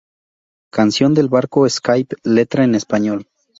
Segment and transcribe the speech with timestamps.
[0.73, 3.27] Canción del Barco Skye, letra en español.